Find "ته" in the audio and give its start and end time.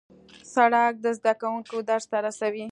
2.11-2.17